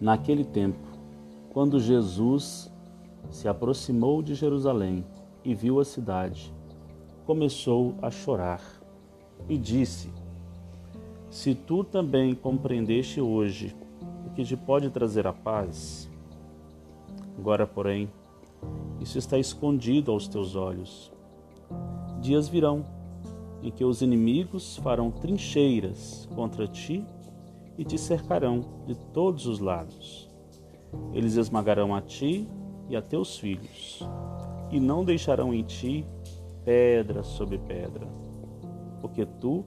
[0.00, 0.78] Naquele tempo,
[1.50, 2.72] quando Jesus
[3.28, 5.04] se aproximou de Jerusalém
[5.44, 6.54] e viu a cidade,
[7.26, 8.62] começou a chorar
[9.46, 10.10] e disse:
[11.28, 13.76] Se tu também compreendeste hoje
[14.26, 16.08] o que te pode trazer a paz,
[17.38, 18.08] agora, porém,
[19.00, 21.12] isso está escondido aos teus olhos.
[22.22, 22.86] Dias virão
[23.62, 27.04] em que os inimigos farão trincheiras contra ti
[27.80, 30.30] e te cercarão de todos os lados.
[31.14, 32.46] Eles esmagarão a ti
[32.90, 34.06] e a teus filhos,
[34.70, 36.06] e não deixarão em ti
[36.62, 38.06] pedra sobre pedra,
[39.00, 39.64] porque tu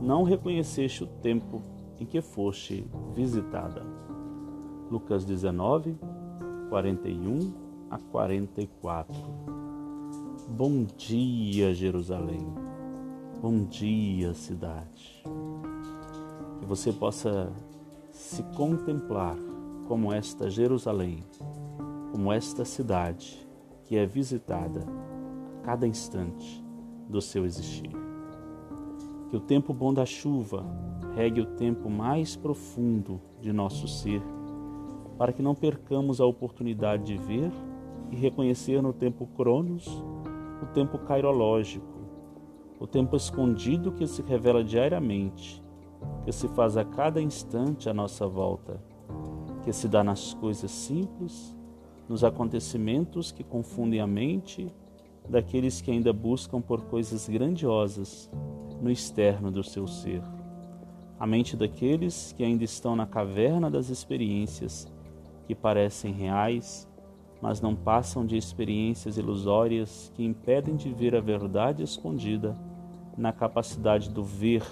[0.00, 1.60] não reconheceste o tempo
[1.98, 2.86] em que foste
[3.16, 3.84] visitada.
[4.88, 5.98] Lucas 19,
[6.68, 7.52] 41
[7.90, 9.12] a 44.
[10.48, 12.46] Bom dia, Jerusalém.
[13.42, 15.24] Bom dia, cidade
[16.60, 17.50] que você possa
[18.12, 19.36] se contemplar
[19.88, 21.24] como esta Jerusalém,
[22.12, 23.48] como esta cidade
[23.84, 24.86] que é visitada
[25.58, 26.64] a cada instante
[27.08, 27.90] do seu existir.
[29.28, 30.64] Que o tempo bom da chuva
[31.16, 34.22] regue o tempo mais profundo de nosso ser,
[35.18, 37.50] para que não percamos a oportunidade de ver
[38.10, 39.86] e reconhecer no tempo cronos
[40.62, 42.00] o tempo cairológico,
[42.78, 45.62] o tempo escondido que se revela diariamente
[46.24, 48.80] que se faz a cada instante à nossa volta,
[49.64, 51.56] que se dá nas coisas simples,
[52.08, 54.72] nos acontecimentos que confundem a mente
[55.28, 58.30] daqueles que ainda buscam por coisas grandiosas
[58.80, 60.22] no externo do seu ser.
[61.18, 64.90] A mente daqueles que ainda estão na caverna das experiências
[65.46, 66.88] que parecem reais,
[67.40, 72.56] mas não passam de experiências ilusórias que impedem de ver a verdade escondida
[73.16, 74.64] na capacidade do ver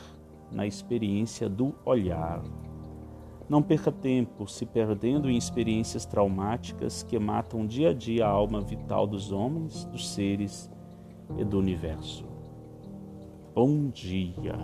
[0.51, 2.43] na experiência do olhar.
[3.49, 8.61] Não perca tempo se perdendo em experiências traumáticas que matam dia a dia a alma
[8.61, 10.71] vital dos homens, dos seres
[11.37, 12.27] e do universo.
[13.55, 14.59] Bom dia!